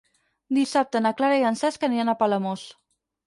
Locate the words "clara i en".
1.19-1.59